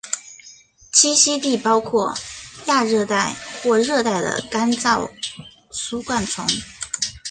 [0.91, 2.17] 栖息地包括
[2.65, 5.07] 亚热带或热带的干燥
[5.69, 6.43] 疏灌丛。